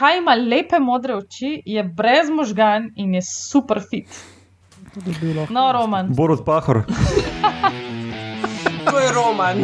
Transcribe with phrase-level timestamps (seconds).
[0.00, 4.08] Kaj ima lepe modre oči, je brez možgan in je super fit.
[5.50, 6.14] No, Roman.
[6.16, 6.82] Borod Pahor.
[8.90, 9.58] To je roman.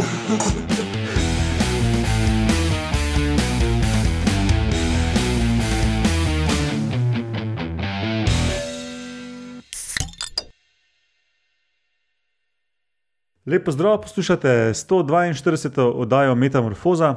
[13.47, 15.93] Lepo zdrav, poslušate 142.
[15.95, 17.15] oddajo Metamorfoza.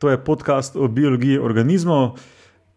[0.00, 2.18] To je podcast o biologiji organizmov,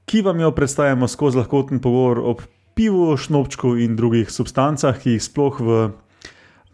[0.08, 2.36] ki vam jo predstavljamo skozi lahkoten pogovor o
[2.76, 5.80] pivu, šnopčku in drugih substancah, ki jih sploh v,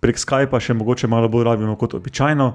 [0.03, 2.51] prek Skypa še mogoče malo bolj rabimo kot običajno.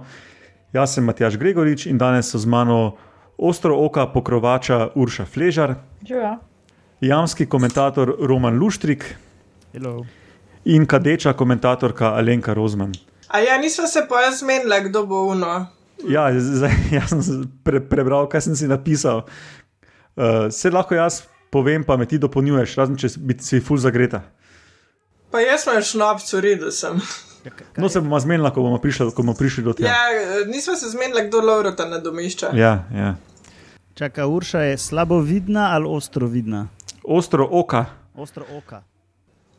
[0.77, 2.95] Jaz sem Matjaš Gregorič in danes so z mano
[3.39, 5.75] ostro oka pokrovača Urša Fležar,
[6.07, 6.37] Živijo.
[7.01, 9.17] jamski komentator Roman Luštrik
[9.73, 10.05] Hello.
[10.65, 12.93] in kadeča komentatorka Alenka Rozman.
[13.29, 15.67] A ja, nismo se pa zmenili, kdo bo uno.
[16.07, 19.27] Ja, zdaj, jaz sem pre, prebral, kaj sem si napisal.
[20.19, 23.79] Uh, se lahko jaz povem, pa me ti dopolnjuješ, razen če si- bi si ful
[23.79, 24.23] zagreta.
[25.31, 26.99] Pa jaz sem šnopc, v redu sem.
[27.77, 29.89] No, se bomo zmenili, ko bomo prišli, ko bomo prišli do tega.
[29.89, 30.03] Ja,
[30.45, 32.51] nismo se zmenili, kdo Laurota nadomešča.
[32.53, 33.15] Ja, ja.
[33.95, 36.67] Čaka, Urša je slabo vidna ali ostro vidna?
[37.01, 37.87] Ostro oka.
[38.13, 38.83] Ostro oka.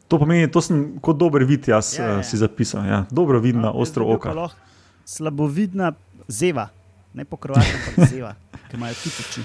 [0.07, 2.17] To pomeni, to sem kot dober vid, jaz Ja, ja, ja.
[2.17, 2.23] ja.
[2.23, 2.83] si zapisal.
[2.83, 3.05] Ja.
[3.09, 4.33] Dobro vidna, ostro bil pa oka.
[4.33, 4.57] lahko
[5.05, 5.93] Slabovidna
[6.27, 6.67] zeva,
[7.13, 8.35] ne pokrovača, ampak zeva,
[8.69, 9.41] ki imajo tudi oči.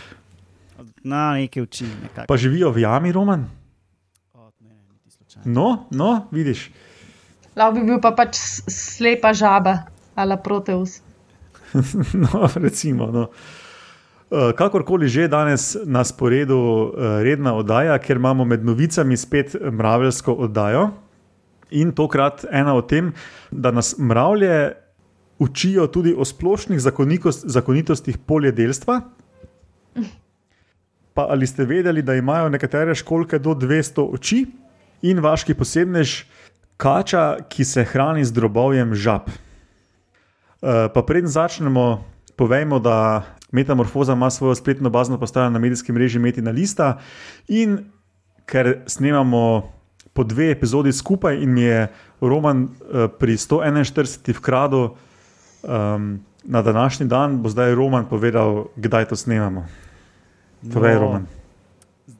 [1.04, 1.84] Na neke oči.
[2.02, 2.26] nekako.
[2.28, 3.44] Pa živijo v jami, Roman?
[4.32, 4.76] O, ne.
[5.44, 6.70] No, no, vidiš.
[7.56, 8.38] Lahko bi bil pa pač
[8.72, 9.84] slepa žaba
[10.16, 11.00] ali proteus.
[12.14, 13.10] No, recimo.
[13.10, 13.28] No.
[14.30, 20.32] Uh, Kakorkoli že danes na sporedu uh, redna oddaja, ker imamo med novicami spet mraveljsko
[20.32, 20.92] oddajo.
[21.74, 23.10] In tokrat ena o tem,
[23.50, 24.76] da nas mravlje
[25.42, 26.78] učijo tudi o splošnih
[27.42, 29.00] zakonitostih poljedelstva.
[31.14, 34.46] Pa ali ste vedeli, da imajo nekatere školke do 200 oči
[35.02, 36.24] in vaški posebnež
[36.76, 39.30] kača, ki se hrani z drobovjem žab.
[39.30, 42.04] Uh, pa preden začnemo,
[42.36, 43.22] povejmo, da
[43.54, 46.98] Metamorfoza ima svojo spletno bazno postajo na medijskem mreži Metina Lista
[47.48, 47.78] in
[48.46, 49.70] ker snemamo
[50.12, 51.86] po dve epizodi skupaj in mi je
[52.20, 54.34] Roman uh, pri 141.
[54.36, 54.90] vkradu
[55.62, 59.66] um, na današnji dan, bo zdaj Roman povedal, kdaj to snemamo.
[60.72, 61.26] Povej, Roman.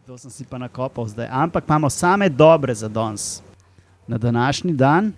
[0.06, 1.28] To sem si pa nakopal zdaj.
[1.32, 3.41] Ampak imamo same dobre za danes.
[4.09, 5.12] Na današnji dan,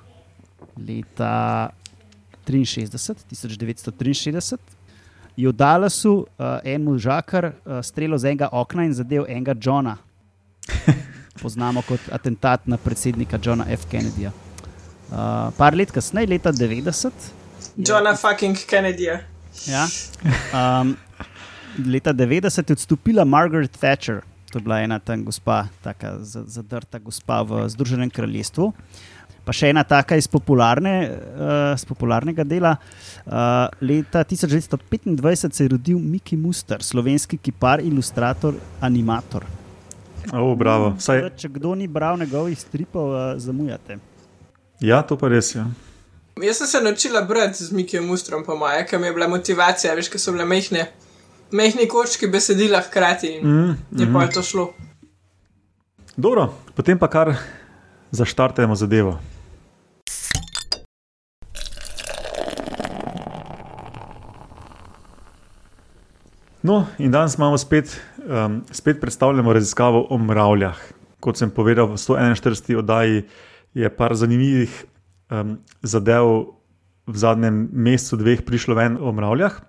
[0.78, 1.70] leta
[2.46, 4.56] 63, 1963,
[5.36, 6.26] je v Dallasu uh,
[6.64, 9.96] en možakar uh, streljal z enega okna in zadev enega Johna.
[11.42, 13.84] Poznamo kot atentat na predsednika Johna F.
[13.90, 14.30] Kennedyja.
[15.10, 17.10] Uh, par let kasneje, leta 90,
[17.76, 19.20] Johna fucking Kennedyja.
[19.66, 19.86] Ja.
[20.52, 20.96] Um,
[21.86, 24.20] leta 90 je odstopila Margaret Thatcher,
[24.52, 28.72] to je bila ena tam gospa, tako zadrta gospa v Združenem kraljestvu.
[29.46, 32.72] Pa še ena taka iz, popularne, uh, iz popularnega dela.
[33.22, 39.46] Uh, leta 1925 se je rodil Miki Muster, slovenski kipar, ilustrator, animator.
[40.34, 40.96] O, bravo.
[40.98, 43.98] Vsaj, Torej, Če kdo ni bral njegovih stripov, uh, zamujate.
[44.80, 45.60] ja, to pa res je.
[45.62, 45.70] Ja.
[46.42, 49.94] Jaz sem se naučila brati z Mikijem Mustrom, po moje, ker mi je bila motivacija,
[49.94, 50.88] veš, ker so bile mehne,
[51.50, 54.72] mehni kočki besedila hkrati in Mm, je pa to šlo.
[56.16, 57.34] Dobro, potem pa kar
[58.10, 59.18] zaštartemo zadevo.
[66.66, 70.78] No, in danes imamo spet, um, spet predstavljamo raziskavo o mravljah.
[71.20, 72.78] Kot sem povedal, v 141.
[72.78, 73.22] oddaji
[73.74, 74.84] je par zanimivih
[75.30, 76.56] um, zadev
[77.06, 79.60] v zadnjem mesecu, dveh prišlo ven o mravljah.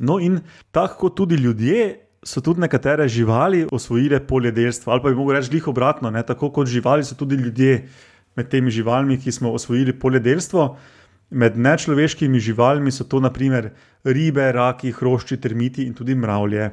[0.00, 0.40] No, in
[0.72, 5.68] tako tudi ljudje, so tudi nekatere živali osvojile poljedelstvo, ali pa bi lahko reči glih
[5.68, 6.22] obratno, ne?
[6.26, 7.88] tako kot živali so tudi ljudje
[8.36, 10.76] med temi živalmi, ki smo osvojili poljedelstvo.
[11.30, 13.70] Med nečloveškimi živalmi so to naprimer
[14.04, 16.70] ribe, raki, hrošči, termiti in tudi mravlje.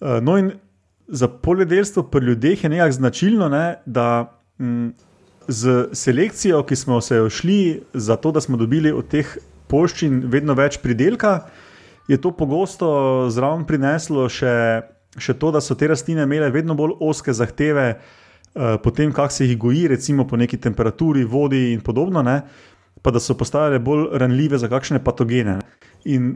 [0.00, 0.52] Eh, No, in
[1.08, 4.88] za poljedelstvo pri ljudeh je nekako značilno, ne, da mm,
[5.48, 9.36] z selekcijo, ki smo se jo šli, zato da smo dobili od teh
[9.74, 11.40] poščin vedno več pridelka,
[12.06, 12.88] je to pogosto
[13.32, 14.54] zraven prineslo še,
[15.18, 19.34] še to, da so te rastline imele vedno bolj oske zahteve, uh, po tem, kako
[19.34, 22.40] se jih goji, recimo po neki temperaturi, vodi in podobno, ne?
[23.04, 25.58] pa da so postajale bolj ranljive za kakšne patogene.
[25.58, 25.88] Ne?
[26.08, 26.28] In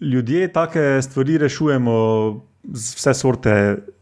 [0.00, 1.94] ljudje take stvari rešujemo
[2.72, 3.52] z vse sorte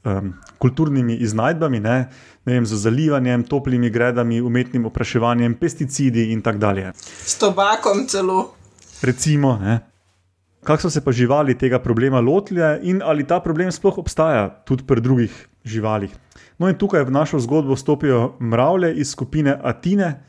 [0.05, 1.97] um, kulturnimi iznajdbami, ne?
[2.45, 6.93] Ne vem, z zalivanjem, toplimi gredami, umetnim opraševanjem, pesticidi in tako dalje.
[6.99, 8.58] S tobakom celo.
[9.03, 9.79] Recimo, ne.
[10.65, 14.85] kako so se pa živali tega problema lotili in ali ta problem sploh obstaja tudi
[14.87, 16.11] pri drugih živalih.
[16.59, 20.25] No, in tukaj v našo zgodbo vstopijo mravlje iz skupine Atine.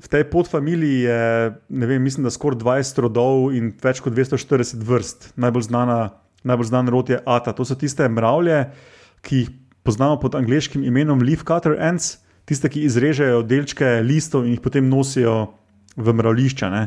[0.00, 1.22] V tej podfamiliji je,
[1.68, 5.32] ne vem, mislim, da skoraj 20 rodov in več kot 240 vrst.
[5.36, 5.98] Najbolj, znana,
[6.46, 7.52] najbolj znan rod je Ata.
[7.52, 8.70] To so tiste mravlje,
[9.26, 9.50] ki jih
[9.82, 14.88] poznamo pod angliškim imenom leaf cutter ants, tiste, ki izrežejo delčke listov in jih potem
[14.88, 15.50] nosijo
[15.96, 16.70] v mravlišča.
[16.70, 16.86] Ne?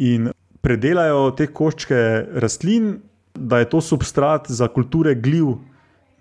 [0.00, 0.30] In
[0.64, 1.98] predelajo te koščke
[2.40, 2.94] rastlin,
[3.34, 5.58] da je to substrat za kulture gljiv,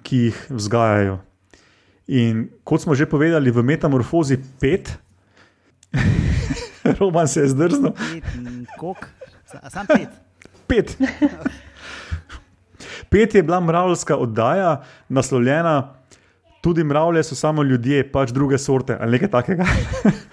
[0.03, 1.19] ki jih vzgajajo.
[2.19, 4.91] In kot smo že povedali, v metamorfozi 5,
[6.99, 7.93] Roman se je zdrznil.
[9.69, 10.09] Sam pet.
[10.67, 10.97] Pet.
[13.09, 15.95] Pet je bila mravljska oddaja, naslovljena
[16.61, 19.65] tudi mravlje so samo ljudje, pač druge sorte ali nekaj takega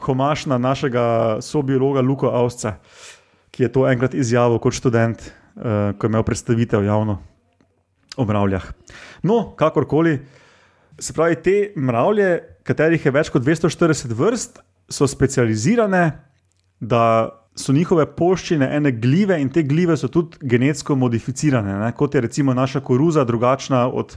[0.00, 2.76] homaš na našega sobiologa Luka Avsca,
[3.50, 7.18] ki je to enkrat izjavil kot študent, uh, ko je imel predstavitev javno
[8.16, 8.64] o mravljah.
[9.22, 10.18] No, kakorkoli,
[10.98, 12.30] se pravi, te mravlje,
[12.66, 14.60] katerih je več kot 240 vrst,
[14.90, 16.10] so specializirane,
[16.80, 21.90] da so njihove poščine ene gljive in te gljive so tudi genetsko modificirane, ne?
[21.92, 24.16] kot je recimo naša koruza drugačna od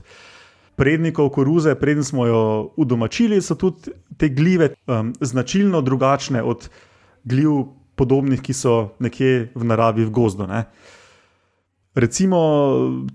[0.76, 6.68] prednikov koruze, preden smo jo udomačili, so tudi te gljive um, značilno drugačne od
[7.24, 7.50] gljiv,
[7.94, 10.46] podobnih, ki so nekje v naravi v gozdu.
[10.50, 10.64] Ne.
[11.94, 12.38] Recimo,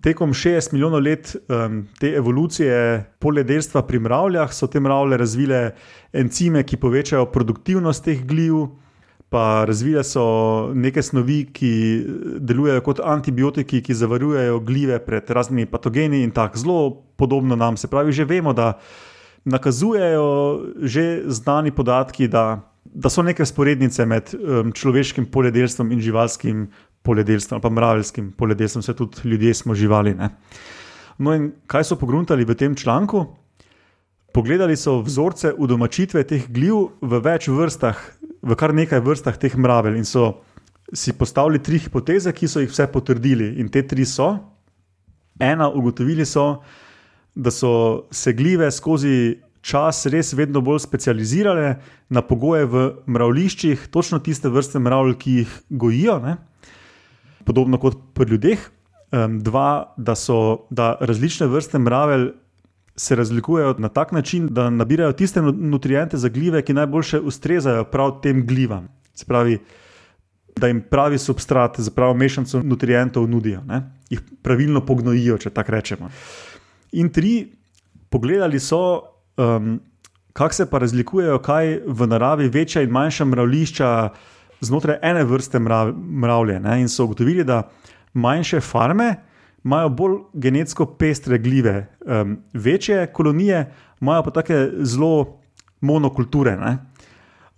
[0.02, 5.72] tekom 60 milijonov let um, te evolucije poljedelstva pri mravljah so te mravlje razvile
[6.14, 8.70] encime, ki povečajo produktivnost teh gljiv
[9.30, 10.24] pa razvile so
[10.74, 11.72] neke snovi, ki
[12.42, 16.80] delujejo kot antibiotiki, ki zavarujejo gljive pred raznimi patogeni in tako zelo
[17.18, 17.78] podobno nam.
[17.78, 18.80] Se pravi, že vemo, da
[19.46, 20.26] nakazujejo
[20.82, 26.68] že znani podatki, da, da so neke sporednice med um, človeškim poljedelstvom in živalskim
[27.02, 30.14] poljedelstvom, pa mravljskim poljedelstvom, vse tudi ljudje smo živali.
[30.14, 30.30] Ne?
[31.18, 33.26] No, in kaj so pogruntali v tem članku?
[34.34, 37.98] Pogledali so vzorce udomačitve teh gljiv v več vrstah
[38.42, 40.40] v kar nekaj vrstah teh mravelj in so
[40.94, 43.54] si postavili tri hipoteze, ki so jih vse potrdili.
[43.62, 44.32] In te tri so.
[45.40, 46.64] Ena, ugotovili so,
[47.36, 51.76] da so se gljive skozi čas res vedno bolj specializirale
[52.10, 56.38] na pogoje v mravliščih, točno tiste vrste mravlj, ki jih gojijo, ne?
[57.46, 58.66] podobno kot pri ljudeh.
[59.42, 62.28] Dva, da so da različne vrste mravelj
[63.00, 68.20] se razlikujejo na tak način, da nabirajo tiste nutriente za gljive, ki najboljše ustrezajo prav
[68.22, 68.88] tem gljivam.
[69.16, 69.60] Se pravi,
[70.60, 73.82] da jim pravi substrat, za pravo mešanico nutrientov nudijo, ne?
[74.10, 76.10] jih pravilno pognojijo, če tako rečemo.
[76.92, 77.48] In tri,
[78.10, 78.82] pogledali so,
[79.38, 79.80] um,
[80.34, 83.94] kako se pa razlikujejo, kaj v naravi večja in manjša mravlišča
[84.62, 86.60] znotraj ene vrste mrav, mravlje.
[86.60, 86.82] Ne?
[86.82, 87.64] In so ugotovili, da
[88.14, 89.16] manjše farme
[89.64, 93.72] imajo bolj genetsko pestre gljive, um, večje kolonije
[94.02, 95.40] imajo pa tako zelo
[95.82, 96.58] monokulture.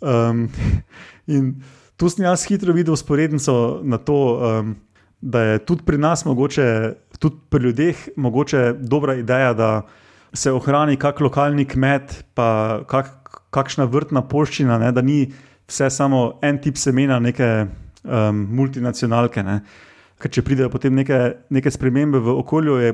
[0.01, 0.49] Um,
[1.27, 1.61] in
[1.97, 4.75] tu sem jaz hitro videl sporednico na to, um,
[5.21, 9.81] da je tudi pri nas, mogoče, tudi pri ljudeh, mogoče dobra ideja, da
[10.33, 15.27] se ohrani kak lokalni kmet, pa kak, kakšna vrtna poščina, ne, da ni
[15.69, 17.65] vse samo en tip semena, neke
[18.03, 19.43] um, multinacionalke.
[19.43, 19.59] Ne.
[20.21, 21.17] Ker če pridejo potem neke,
[21.49, 22.91] neke spremembe v okolju, je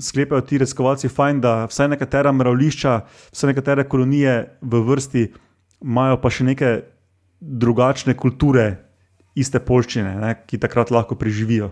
[0.00, 2.94] sklepajo ti raziskovalci fajn, da vsaj nekatera mravlišča,
[3.34, 5.24] vsaj nekatere kolonije v vrsti
[5.84, 6.70] imajo pa še neke
[7.40, 8.66] drugačne kulture,
[9.38, 11.70] iste polščine, ne, ki takrat lahko preživijo.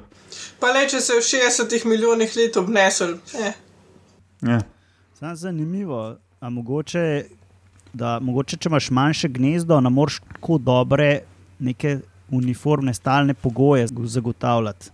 [0.63, 3.17] Pa le, če se je v 60 milijonih let obnesel.
[3.35, 3.57] Eh.
[4.47, 4.61] Ja.
[5.35, 6.19] Zanimivo.
[6.41, 7.03] A mogoče,
[7.97, 11.25] da, mogoče, če imaš manjše gnezdo, ne moreš tako dobre
[11.59, 11.97] neke
[12.31, 14.91] uniformne, stalne pogoje zagotavljati.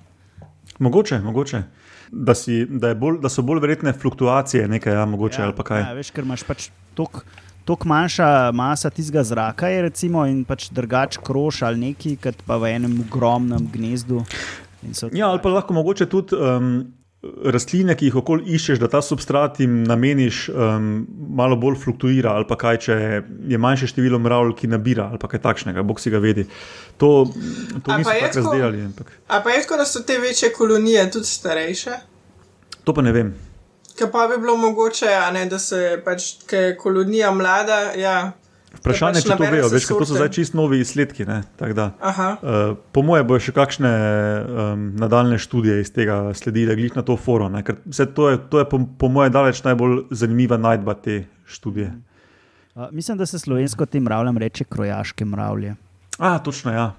[0.78, 1.62] Mogoče, mogoče.
[2.12, 5.64] Da, si, da, bolj, da so bolj verjetne fluktuacije, nekaj, ja, mogoče, ja, ali pa
[5.64, 5.80] kaj.
[5.80, 11.16] Ja, veš, ker imaš pač toliko manjša masa tistega zraka, je, recimo, in pač drugač
[11.24, 14.24] kroš ali neki, kot pa v enem ogromnem gnezdu.
[15.12, 16.36] Ja, ali pa lahko mogoče tudi.
[16.36, 16.74] Um,
[17.23, 20.88] rastline, ki jih okoli iščeš, da ta substrat jim nameniš, um,
[21.38, 22.97] malo bolj fluktuira, ali pa kaj, če
[23.52, 26.49] je manjše število mravl, ki nabira, ali pa kaj takšnega, bog si ga vedi.
[26.99, 27.12] To,
[27.79, 28.83] to niso tako razdelali.
[28.91, 29.14] Ampak...
[29.29, 31.97] A pa je tako, da so te večje kolonije tudi starejše?
[32.83, 33.33] To pa ne vem.
[33.99, 36.33] Kaj pa bi bilo mogoče, ne, da se pač,
[36.81, 38.33] kolonija mlada, ja,
[38.81, 41.26] Vprašanje je, pač če to vejo, veš, to so zdaj čist novi izsledki.
[41.29, 47.17] Uh, po moje bojo še kakšne um, nadaljne študije iz tega sledile, glih na to
[47.17, 47.59] forum.
[48.17, 51.93] To je, to je po, po moje daleč najbolj zanimiva najdba te študije.
[52.75, 55.76] Uh, mislim, da se slovensko tem mravljam reče krojaške mravlje.
[56.19, 56.95] A, točno, ja.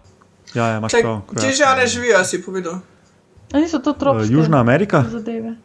[0.53, 1.21] Ja, ja imaš Čak, prav.
[1.39, 2.79] Kje že one živijo, si povedal?
[3.53, 5.03] A niso to Uh, tropske Južna Amerika?
[5.09, 5.55] zadeve.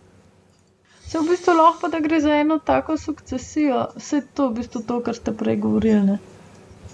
[1.09, 4.57] Se v bistvu lahko, pa da gre za eno tako sukcesijo, vse to je v
[4.59, 6.03] bistvu to, kar ste prej govorili.
[6.05, 6.19] Ne?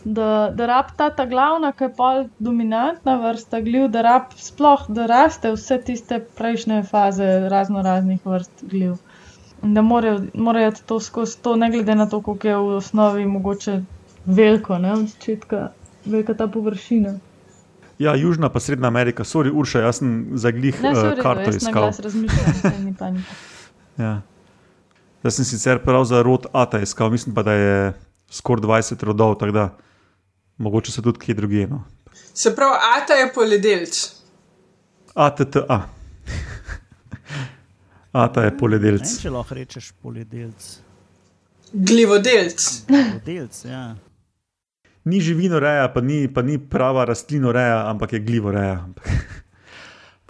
[0.05, 4.85] Da, da rab ta, ta glavna, ki je pol dominantna vrsta gljiv, da rab sploh,
[4.89, 8.93] da raste vse tiste prejšnje faze razno raznih vrst gljiv.
[9.65, 13.25] In da morajo, morajo to skozi to, ne glede na to, koliko je v osnovi
[13.27, 13.81] mogoče
[14.27, 15.73] veliko, ne od začetka,
[16.05, 17.17] velika ta površina.
[17.99, 21.51] Ja, Južna pa Srednja Amerika, sorry, Urša, jaz sem za glih Ne, uh, sorry, karto
[21.51, 21.83] jaz na iskal.
[21.83, 23.54] glas razmišljam, saj ni panika.
[23.99, 24.23] Ja.
[25.25, 27.93] Jaz sem sicer prav za rod Ata iskal, mislim pa, da je
[28.31, 29.79] skoraj 20 rodov, tako da
[30.57, 31.67] mogoče so tudi kje drugje.
[31.67, 31.85] No.
[32.35, 34.13] Se pravi, Ata je poljedelc.
[35.15, 35.89] ATTA.
[38.13, 39.01] Ata je Ne poljedelc.
[39.03, 40.79] vem, če lahko rečeš poljedelc.
[41.73, 42.69] Glivodelc.
[42.89, 43.97] Poljedelc, ja.
[45.05, 48.87] Ni živinoreja, pa ni, pa ni prava rastlinoreja, ampak je glivoreja.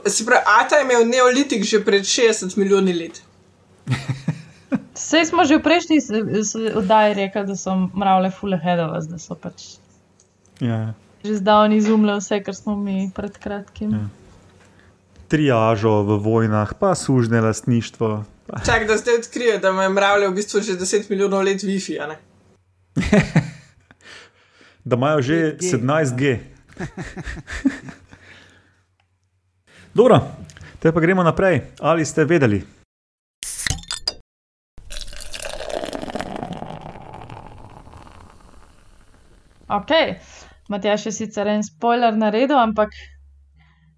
[0.07, 3.24] Se pravi, Ata je imel neolitik že pred 60 milijoni let.
[4.95, 5.99] Sej smo že v prejšnji
[6.75, 9.77] oddaji rekli, da so mravlje fule hedovas, da so pač
[10.61, 10.95] Ja.
[11.25, 13.91] že zdavni izumle vse, kar smo mi pred kratkim.
[13.91, 14.07] Ja.
[15.29, 18.25] Triažo v vojnah, pa sužne lastništvo.
[18.65, 21.99] Čak, da zdaj odkrije, da ima mravlje v bistvu že 10 milijonov let Wi-Fi.
[21.99, 22.17] a ne?
[24.85, 26.23] Da imajo že 5G, 17G.
[29.95, 30.21] Dobro,
[30.79, 31.61] te pa gremo naprej.
[31.81, 32.74] Ali ste vedeli?
[39.75, 39.91] Ok,
[40.69, 42.95] Matjaš je sicer en spoiler naredil, ampak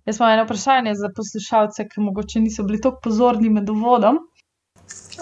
[0.06, 4.18] jaz imam eno vprašanje za poslušalce, ki mogoče niso bili tako pozorni med uvodom.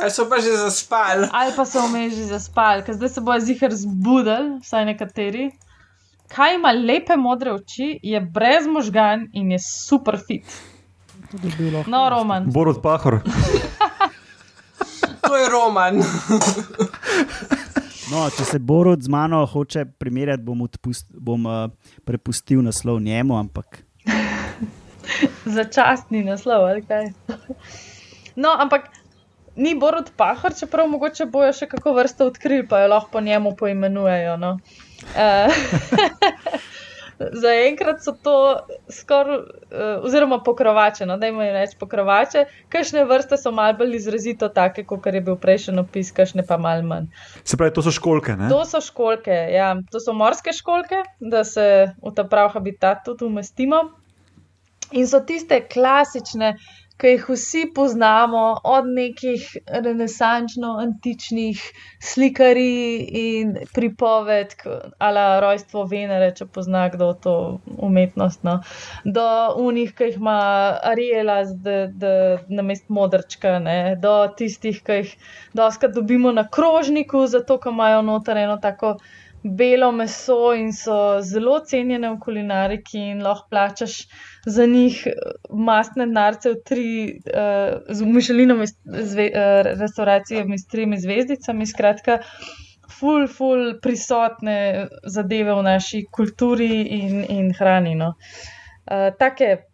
[0.00, 1.28] Ali so pa že zaspali?
[1.32, 5.50] Ali pa so vmes že zaspali, ker zdaj se bojo zihar zbudili, vsaj nekateri.
[6.28, 10.46] Kaj ima lepe modre oči, je brez možgan in je super fit.
[11.86, 12.50] No, Roman.
[12.52, 13.20] Borod Pahor.
[15.28, 16.02] To je roman.
[18.12, 21.70] No, če se Borod z mano hoče primerjati, bom, odpust, bom uh,
[22.04, 23.80] prepustil naslov njemu, ampak
[25.56, 27.12] Začasni naslov, ali kaj.
[28.36, 28.90] No, ampak
[29.56, 33.54] ni Borod Pahor, čeprav mogoče bojo še kako vrsto odkrili, pa jo lahko po njemu
[33.56, 34.36] poimenujejo.
[34.36, 34.56] No.
[35.14, 35.48] Uh,
[37.18, 38.36] Zaenkrat so to
[38.90, 42.44] skoraj, uh, oziroma pokrovače, no, da imajo reči pokrovače.
[42.72, 46.86] Kakšne vrste so malce bolj izrazito take, kot je bil prejšnji opis, kakšne pa malce
[46.86, 47.10] manj.
[47.44, 48.36] Se pravi, to so školke.
[48.38, 48.48] Ne?
[48.52, 49.74] To so školke, ja.
[49.90, 51.66] to so morske školke, da se
[52.02, 53.84] v ta prav habitat tudi umestimo.
[54.92, 56.54] In so tiste klasične,
[56.96, 61.62] ki jih vsi poznamo, od nekih renesančno-antičnih
[61.98, 64.62] slikarij in pripovedk,
[64.98, 67.34] ali rojstvo Venere, če pozna kdo to
[67.88, 68.60] umetnost, no,
[69.04, 69.26] do
[69.64, 70.38] unih, ki jih ima
[70.92, 71.40] Ariela,
[72.48, 75.16] na mest modrčka, ne, do tistih, ki jih
[75.54, 78.96] doskrat dobimo na krožniku, zato ker imajo noter eno tako
[79.44, 83.96] belo meso in so zelo cenjene v kulinariki in lahko plačaš
[84.46, 85.02] za njih
[85.50, 86.86] mastne narce v tri,
[87.28, 92.18] uh, z Mišelinove zve, uh, restauracije s tremi zvezdicami, skratka,
[92.88, 97.94] ful, ful prisotne zadeve v naši kulturi in, in hrani.
[98.00, 98.14] No.
[98.88, 99.66] Uh, take,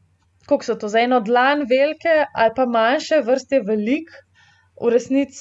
[0.47, 4.11] koliko so to za eno dlan velike ali pa manjše vrste velik.
[4.81, 5.37] V resnici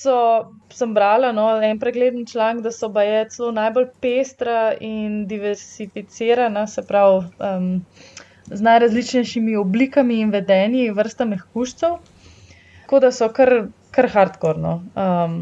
[0.69, 6.83] sem brala no, en pregleden članek, da so baje celo najbolj pestra in diversificirana, se
[6.87, 7.69] pravi um,
[8.51, 11.95] z najrazličnejšimi oblikami in vedenji vrsta mehkužcev.
[12.81, 13.53] Tako da so kar,
[13.95, 15.39] kar hardkorno, um,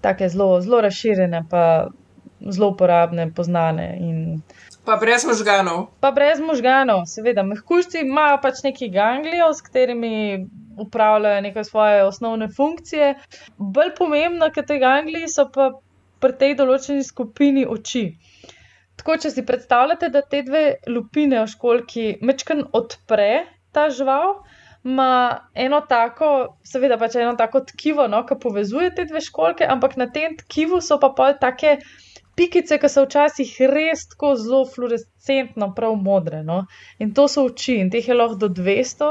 [0.00, 1.64] tako zelo, zelo razširjene, pa
[2.40, 3.96] zelo uporabne, poznane.
[4.00, 4.42] In...
[4.84, 5.86] Pa brez možganov.
[6.00, 7.42] Pa brez možganov, seveda.
[7.42, 10.46] Mehkužci imajo pač neki ganglijo, s katerimi
[10.84, 13.14] upravljajo neke svoje osnovne funkcije.
[13.58, 15.70] Bolj pomembno, kot te gangliji, so pa
[16.20, 18.04] pri tej določeni skupini oči.
[19.00, 23.30] Tako, če si predstavljate, da te dve lupine v školki mečken odpre
[23.72, 24.42] ta žival,
[24.84, 29.96] ima eno tako, seveda pač eno tako tkivo, no, ki povezuje te dve školke, ampak
[30.00, 31.78] na tem tkivu so pa pol take
[32.36, 36.42] pikice, ki so včasih res tako zelo fluorescentno, prav modre.
[36.44, 36.62] No?
[36.98, 39.10] In to so oči, in teh je lahko do 200.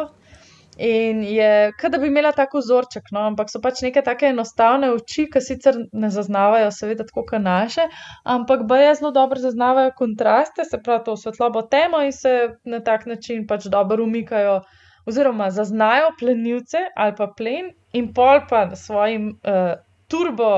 [0.80, 3.26] In je, kot da bi imela tako vzorček, no?
[3.28, 7.90] ampak so pač neke tako enostavne oči, ki sicer ne zaznavajo, seveda, tako kot naše,
[8.24, 13.04] ampak baje zelo dobro zaznavajo kontraste, se pravi, to svetlobo temo in se na tak
[13.12, 14.62] način pač dobro umikajo,
[15.10, 19.74] oziroma zaznajo plenilce ali pa plen, in pol pa s svojim uh,
[20.08, 20.52] turbo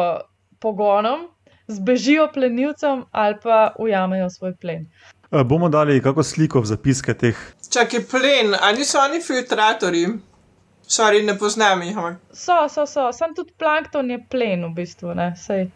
[0.62, 1.32] pogonom
[1.68, 4.86] zbežijo plenilcem ali pa ujamejo svoj plen.
[5.32, 7.38] Uh, bomo dali kako sliko v zapiske teh.
[7.70, 10.06] Čakaj, plen, ali niso oni filtratori?
[10.84, 11.96] Sorry, ne poznam jih.
[11.96, 15.70] ampak- So, so, so, sem tudi plankton je plen v bistvu, ne, sej.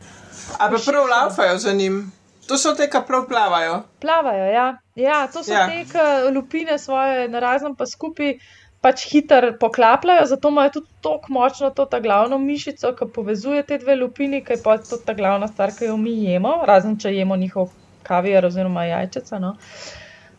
[0.60, 2.12] A pa prav laufajo za njim.
[2.48, 3.84] To so te, ki prav plavajo.
[4.00, 4.66] Plavajo, ja.
[4.96, 5.68] ja to so Ja.
[5.68, 8.36] te, ki lupine svoje na raznem pa skupaj
[8.82, 13.78] pač hitro poklapljajo, zato imajo tudi tako močno to ta glavno mišico, ki povezuje te
[13.78, 17.16] dve lupini, ki je pa to ta glavna stvar, ki jo mi jemo, razen če
[17.16, 17.72] jemo njihov
[18.06, 19.40] kavijar oziroma jajčeca.
[19.44, 19.56] No.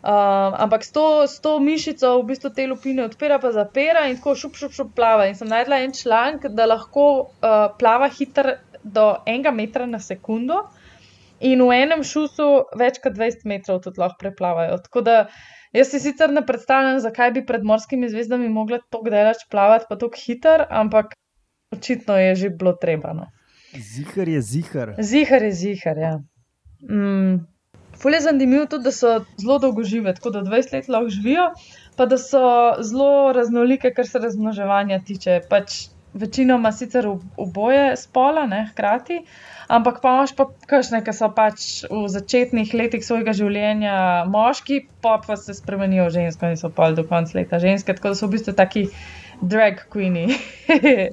[0.07, 4.21] Um, ampak s to, s to mišico v bistvu te lupine odpira, pa zapira in
[4.21, 5.27] tako šup, šup, šup plava.
[5.27, 8.55] In sem najdla en članek, da lahko uh, plava hitro
[8.85, 10.61] do enega metra na sekundo.
[11.43, 12.47] In v enem šusu
[12.79, 14.79] več kot 20 metrov tudi lahko preplavajo.
[14.87, 15.17] Tako da
[15.75, 19.99] jaz si sicer ne predstavljam, zakaj bi pred morskimi zvezdami mogli tako daleč plavati, pa
[19.99, 21.19] tako hiter, ampak
[21.75, 23.13] očitno je že bilo treba.
[23.13, 23.27] No.
[23.75, 24.95] Zihar je zihar.
[25.03, 26.15] Zihar je zihar, ja.
[26.87, 27.43] Mm.
[27.97, 31.51] Ful je zanimivo tudi, da so zelo dolgo žive, tako da 20 let lahko živijo,
[31.97, 32.41] pa da so
[32.83, 35.41] zelo raznolike, kar se razmnoževanja tiče.
[35.49, 39.19] Pač večinoma sicer ob- oboje spola, ne hkrati,
[39.69, 45.19] ampak pa imaš pa kakšne, ki so pač v začetnih letih svojega življenja moški, pa
[45.27, 48.27] pa se spremenijo v žensko in so pol do konca leta ženske, tako da so
[48.27, 48.87] v bistvu taki
[49.43, 50.29] drag queeni.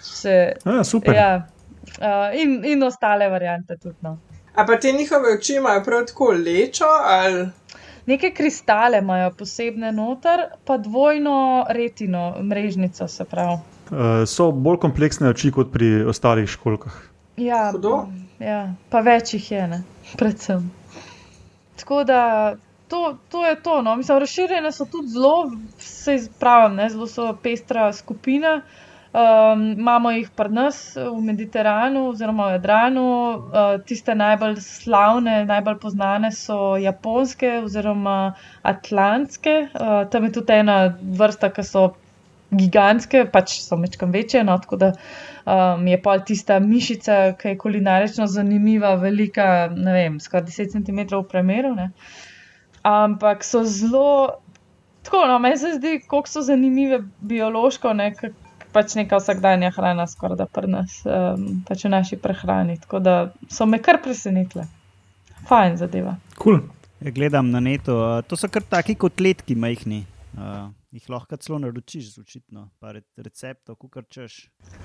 [0.00, 1.14] Se- Ja, super.
[1.14, 1.28] Ja,
[2.00, 3.96] uh, in, in ostale variante tudi.
[4.02, 4.16] No.
[4.54, 7.48] A pa te njihove oči imajo prav tako lečo ali.
[8.06, 13.58] Neke kristale imajo posebne noter, pa dvojno retino, mrežnico se pravi.
[13.90, 16.96] Uh, so bolj kompleksne oči kot pri ostalih školkah.
[17.36, 18.08] Ja, Hudo.
[18.38, 19.82] ja, pa več jih je, ne?
[20.16, 20.70] predvsem.
[21.76, 22.22] Tako da
[22.88, 23.82] to, to je to.
[23.82, 23.96] No.
[23.96, 26.88] Mislim, razširjene so tudi zelo, se izpravim, ne?
[26.90, 28.62] zelo so pestra skupina.
[29.18, 33.06] Um, imamo jih pri nas v Mediteranu, oziroma v Jadranu.
[33.34, 39.56] Uh, tiste najbolj slavne, najbolj znane so japonske oziroma atlantske.
[39.72, 41.88] Uh, tam je tudi ena vrsta, ki so
[42.54, 44.44] gigantske, pač so mečkam večje.
[44.44, 50.20] No, tako da um, je pol tista mišica, ki je kulinarično zanimiva, velika, ne vem,
[50.22, 51.74] skoraj 10 cm v premeru.
[51.74, 51.90] Ne.
[52.86, 54.38] Ampak so zelo,
[55.02, 58.36] tako no, meni se zdi, koliko so zanimive biološko, ne, k-
[58.78, 62.78] pač neka vsakdanja hrana, skoraj da pri nas, um, pač v naši prehrani.
[62.86, 63.16] Tako da
[63.50, 64.68] so me kar presenetile.
[65.50, 66.14] Fajn zadeva.
[66.38, 66.62] Cool.
[67.02, 70.04] Ja, gledam na netu, uh, to so kar taki kotletki majhni.
[70.38, 74.36] Uh, jih lahko celo naročiš, očitno, pa re- receptov, kukar češ.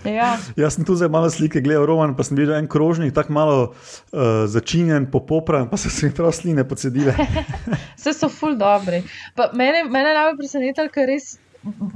[0.07, 3.35] Ja, Jaz sem tu zdaj malo slike gledal, roman, pa sem videl en krožnik, tako
[3.37, 7.13] malo uh, začinjen, popopran, pa so se mi prav sline pocedile.
[7.99, 9.03] Vse so ful dobri.
[9.37, 11.35] Pa Mene, mene najbolj preseneča, ker res,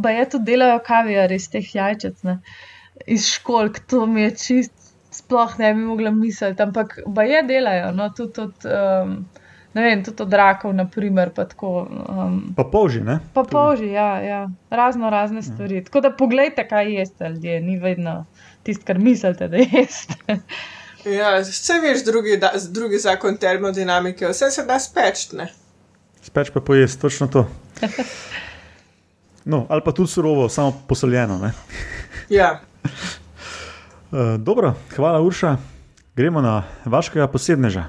[0.03, 2.39] pa je to delajo kavijar iz teh jajčec, ne?
[3.05, 7.91] iz školk, to mi je čist, sploh ne bi mogla misliti, ampak pa je delajo,
[7.91, 9.13] no, tudi od, um,
[9.73, 11.87] ne vem, tudi od rakov, naprimer, pa tako.
[12.09, 13.19] Um, Pa polži, ne?
[13.33, 15.83] Pa polži, ja, ja, razno razne stvari.
[15.83, 18.25] Tako da pogledajte, kaj jeste ljudje, ni vedno
[18.63, 20.39] tisto, kar mislite, da jeste.
[21.05, 25.31] Ja, vse veš, drugi, da, drugi zakon termodinamike, vse se da speč.
[25.31, 25.47] ne.
[26.21, 27.47] Speč pa pojesti, točno to.
[29.47, 31.51] No, ali pa tudi surovo, samo posoljeno.
[32.29, 32.59] Ja.
[34.11, 35.57] Uh, dobro, hvala Urša.
[36.15, 37.85] Gremo na vašega posebneža.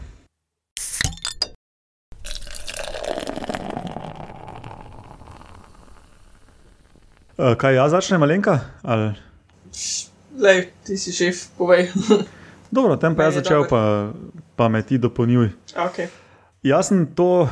[7.39, 8.61] Uh, kaj jaz začnem, malenka?
[8.83, 9.15] Ali...
[10.39, 11.91] Lej, ti si šef, povej.
[12.71, 13.71] Dobro, tem pa jaz začel, dobro.
[13.71, 14.13] pa,
[14.57, 15.51] pa me ti dopolnjuj.
[15.75, 16.07] okay.
[16.63, 17.49] Jaz sem to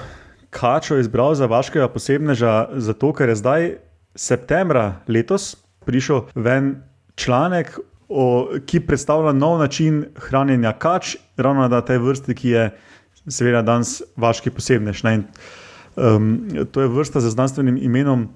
[0.51, 3.86] kačo izbral za vašega posebneža, zato ker je zdaj
[4.17, 5.55] septembra letos
[5.87, 6.75] prišel ven
[7.15, 12.67] članek, o, ki predstavlja nov način hranjenja kač, ravno na tej vrsti, ki je
[13.29, 15.05] seveda danes vaški posebnež.
[15.07, 15.15] Ne?
[15.21, 15.25] In,
[15.97, 18.29] Um, to je vrsta z znanstvenim imenom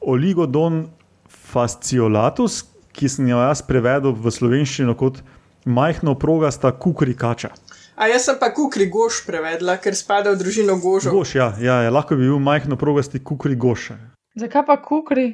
[0.00, 0.88] Oligodon
[1.28, 5.22] fasciolatus, ki sem jo jaz prevedel v slovenščino kot
[5.64, 7.54] majhno progasta kukrikača.
[7.96, 11.16] A jaz sem pa kukri goš prevedla, ker spada v družino gožov.
[11.16, 13.94] Goš, ja, ja, ja, lahko bi bil majhno progasti kukri goš.
[14.36, 15.30] Zakaj pa kukri?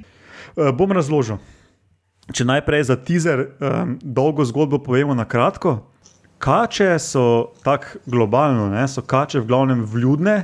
[0.55, 1.41] Uh, bom razložil.
[2.31, 5.81] Če najprej za teaser um, dolgo zgodbo povemo na kratko.
[6.39, 10.37] Kače so tako globalno, ne, so kače v glavnem vljudne,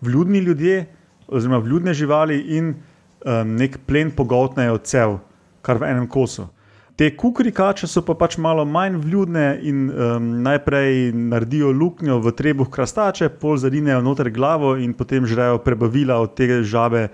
[0.00, 0.86] vljudni ljudje,
[1.28, 5.18] oziroma vljudne živali in um, nek plen pogoltnejo cev,
[5.60, 6.48] kar v enem kosu.
[6.96, 12.32] Te kukri kače so pa pač malo manj vljudne in um, najprej naredijo luknjo v
[12.40, 17.10] trebuh krastače, pol zarinejo noter glavo in potem žrejo prebavila od tega žabe,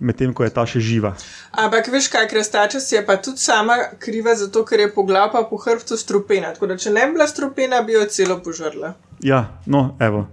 [0.00, 1.14] medtem ko je ta še živa.
[1.56, 5.32] Ampak veš kaj, krestača si je pa tudi sama kriva, zato ker je po glavi
[5.32, 6.52] pa po hrbtu strupena.
[6.54, 8.94] Tako da če ne bi bila strupena, bi jo celo požrla.
[9.24, 10.26] Ja, no, evo.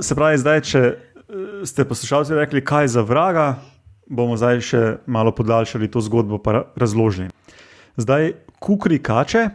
[0.00, 0.96] Se pravi, zdaj, če eh,
[1.68, 3.56] ste poslušalci rekli, kaj za vraga,
[4.06, 7.30] bomo zdaj še malo podaljšali to zgodbo in razložili.
[7.96, 9.48] Zdaj, kukri kače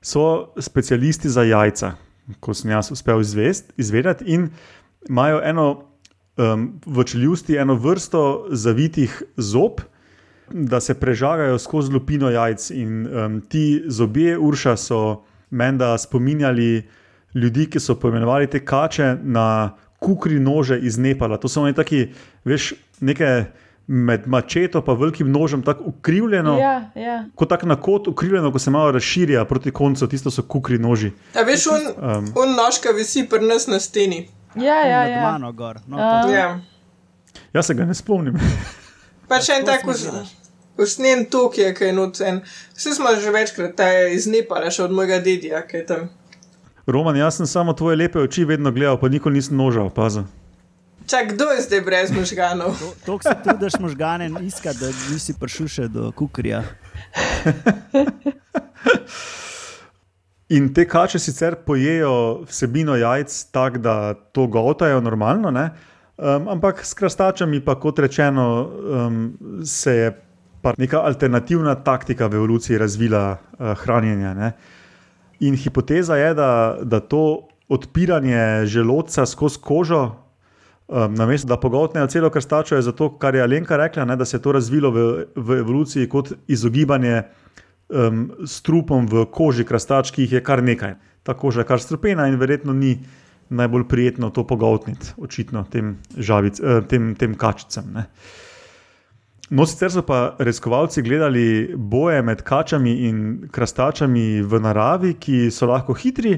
[0.00, 1.94] so specialisti za jajca,
[2.40, 4.48] ko sem jaz uspel izvest, izvedeti, in
[5.08, 5.89] imajo eno
[6.40, 9.84] um, v čeljusti eno vrsto zavitih zob.
[10.50, 16.88] Da se prežagajo skozi lupino jajc, in um, ti zobje, urša, so menda spominjali
[17.34, 21.36] ljudi, ki so poimenovali te kače na kukri nože iz Nepala.
[21.36, 22.08] To so oni taki,
[22.44, 23.44] veš, nekaj
[23.86, 26.58] med mačeto in velikim nožem, tako ukrivljeno.
[26.58, 27.24] Ja, ja.
[27.34, 31.10] Kot tak na kot ukrivljeno, ko se malo razširja proti koncu, tisto so kukri noži.
[31.34, 34.28] A veš, on, um, on nožka visi pri nas na steni.
[34.54, 35.22] Ja, ja, ja.
[35.22, 35.78] mano gor.
[35.86, 36.60] No, to- Ja.
[37.52, 38.34] Jaz se ga ne spomnim.
[39.28, 39.84] Pač en To tak
[40.76, 42.40] usnjen tok je, ki je nocen.
[42.74, 46.08] Vse smo že večkrat, ta iz Nepala, še od mojega dedija, ki je tam.
[46.86, 50.24] Roman, jaz sem samo tvoje lepe oči vedno gledal, pa nikoli nisem nožal, pazi.
[51.06, 52.74] Čak, kdo je zdaj brez možganov?
[52.74, 56.62] To- Toliko se trudiš možgane iskati, da nisi prišel še do kukrija.
[60.50, 65.70] In te kače sicer pojejo vsebino jajc tako, da to gotajo normalno, ne?
[66.18, 69.20] um, ampak s krastačami, pa kot rečeno, um,
[69.64, 70.10] se je
[70.76, 74.34] neka alternativna taktika v evoluciji razvila uh, hranjenja.
[74.34, 74.52] Ne?
[75.40, 80.02] In hipoteza je, da, da to odpiranje želodca skozi kožo,
[80.88, 84.36] um, namesto da pogotnejo celo krstačo, je zato, kar je Alenka rekla, ne, da se
[84.36, 87.22] je to razvilo v, v evoluciji kot izogibanje
[87.90, 90.94] um, strupom v koži krastač, ki jih je kar nekaj.
[91.22, 92.96] Ta koža je kar strupena in verjetno ni
[93.50, 97.90] najbolj prijetno to pogotniti, očitno tem, žavic, eh, tem, tem kačicam.
[97.94, 98.06] Ne.
[99.50, 105.66] No, sicer so pa raziskovalci gledali boje med kačami in krastačami v naravi, ki so
[105.66, 106.36] lahko hitri,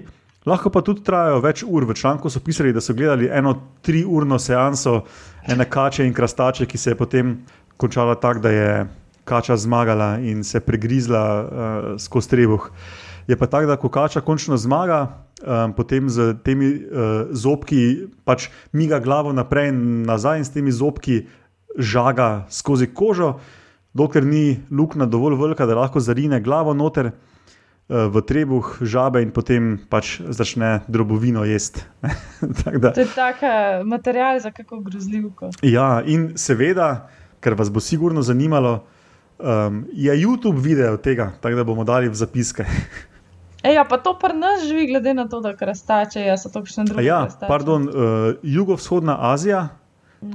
[0.49, 1.85] lahko pa tudi trajajo več ur.
[1.85, 3.53] V članku so pisali, da so gledali eno
[3.85, 5.03] triurno seanso
[5.45, 7.37] ene kače in krastače, ki se je potem
[7.77, 8.73] končala tako, da je
[9.25, 11.49] kača zmagala in se pregrizla uh,
[11.99, 12.71] skozi trebuh.
[13.27, 15.07] Je pa tako, da ko kača končno zmaga,
[15.43, 20.73] um, potem z temi uh, zobki pač miga glavo naprej in nazaj in s temi
[20.73, 21.27] zobki
[21.79, 23.39] žaga skozi kožo,
[23.95, 27.13] dokler ni luknja dovolj velika, da lahko zarine glavo noter
[27.89, 31.83] v trebuh žabe in potem pač začne drobovino jesti.
[32.65, 35.51] Tako da- To je taka material za kako grozljivko.
[35.63, 37.09] ja, in seveda,
[37.41, 38.85] ker vas bo sigurno zanimalo,
[39.43, 42.65] um, je YouTube video tega, tako da bomo dali v zapiske.
[43.63, 46.65] Ej, ja, pa to pri nas živi, glede na to, da krastače, jaz so to
[46.67, 47.05] še druge.
[47.07, 47.49] Ja, krastače.
[47.49, 49.69] pardon, uh, jugovzhodna Azija,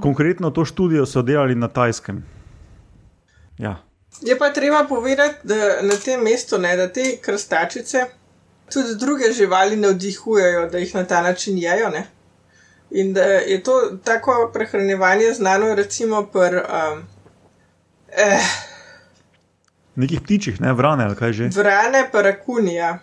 [0.02, 2.24] konkretno to študijo so delali na Tajskem.
[3.58, 3.82] Ja.
[4.22, 8.06] Je pa treba povedati, da na tem mestu, ne, da te krastačice
[8.74, 11.90] tudi druge živali navdihujejo, da jih na ta način jejo.
[11.90, 12.08] Ne?
[12.92, 13.72] In da je to
[14.04, 17.04] tako prehranjevanje znano, recimo, pri um,
[18.08, 18.40] eh,
[19.98, 21.50] Nekih ptičih, ne vrane ali kaj že.
[21.56, 23.00] vrane, pa rakunija,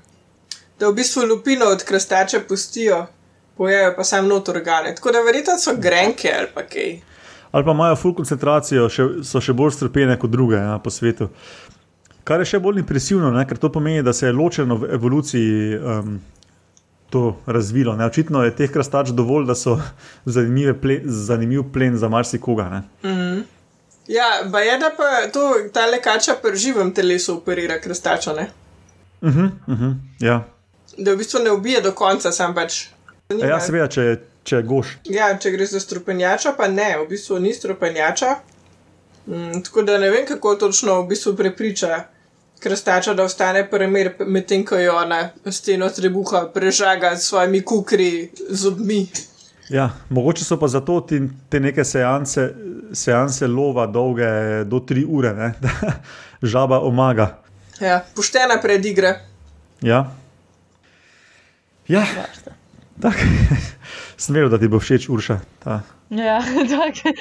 [0.78, 3.06] da v bistvu lupino od krastače pustijo,
[3.56, 4.94] pojejo pa sam not organe.
[4.94, 7.00] Tako da verjetno so grenke ali pa kaj.
[7.52, 11.28] Ali pa imajo full koncentracijo, še, so še bolj strpene kot druge ja, po svetu.
[12.24, 15.76] Kar je še bolj impresivno, ne, ker to pomeni, da se je ločeno v evoluciji
[15.78, 16.16] um,
[17.14, 17.96] to razvilo.
[17.96, 18.06] Ne.
[18.06, 19.76] Očitno je teh krastač dovolj, da so
[20.36, 22.70] zanimive ple, zanimiv plen za marsikoga.
[22.72, 22.82] ne.
[24.08, 28.50] Ja, pa je, da pa to ta lekača pri živem telesu operira krastačo, ne?
[29.20, 30.44] Uh -huh, uh -huh, ja.
[30.98, 32.86] da v bistvu ne ubije do konca, sam pač.
[33.28, 34.98] E, ja, seveda, če, če goš.
[35.04, 38.36] Ja, če gre za strupenjača, pa ne, v bistvu ni strupenjača.
[39.26, 42.04] Mm, tako da ne vem, kako točno v bistvu prepriča
[42.58, 49.06] krastača, da ostane premer, medtem ko jo na steno trebuha prežaga s svojimi kukri zobmi.
[49.68, 52.50] Ja, mogoče so pa zato ti, te neke seanse,
[52.92, 55.70] seanse lova dolge do tri ure, ne, da
[56.52, 57.30] žaba omaga.
[57.80, 59.14] Ja, poštena predigra.
[59.82, 60.04] Ja,
[61.88, 62.04] ja
[63.00, 63.18] tako.
[64.24, 65.38] Smelo, da ti bo všeč urša.
[65.58, 65.80] Ta.
[66.10, 66.40] Ja,
[66.72, 67.14] tako.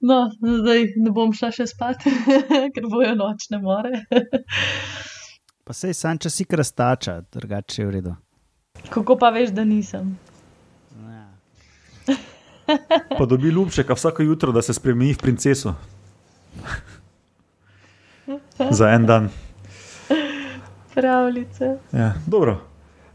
[0.00, 2.04] No, zdaj ne bom šla še spat,
[2.74, 4.02] ker bojo nočne more.
[5.64, 8.14] Pa sej sam, če si krastača, drugače je v redu.
[8.92, 10.16] Kako pa veš, da nisem?
[13.18, 15.74] Pa dobi ljubčeka vsako jutro, da se spremeni v princeso.
[18.70, 19.28] Za en dan.
[20.94, 21.76] Pravljice.
[21.92, 22.60] Ja, dobro.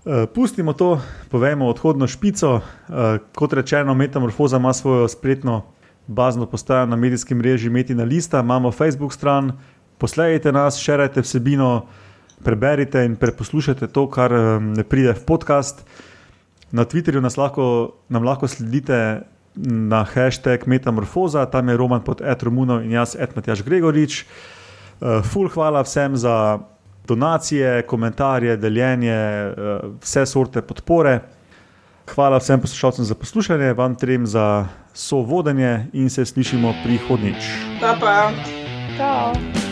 [0.06, 2.56] Uh, pustimo to, povejmo odhodno špico.
[2.56, 2.64] Uh,
[3.36, 5.64] kot rečeno, Metamorfoza ima svojo spletno
[6.08, 9.52] bazno postajo na medijskem mreži Metina Lista, imamo Facebook stran,
[9.98, 11.86] poslejte nas, širite vsebino,
[12.44, 15.86] preberite in preposlušajte to, kar ne pride v podcast.
[16.74, 19.22] Na Twitterju nas lahko, nam lahko sledite
[19.56, 24.24] na hashtag Metamorfoza, tam je Roman pod Etromunom in jaz, Edmatjaš Gregorič.
[24.24, 26.60] Uh, ful, hvala vsem za
[27.08, 29.20] donacije, komentarje, deljenje,
[29.54, 31.20] uh, vse sorte podpore.
[32.10, 37.54] Hvala vsem poslušalcem za poslušanje, vam trem za sovodenje in se slišimo prihodnjič.
[37.82, 38.32] Pa pa.
[38.98, 39.63] Ciao.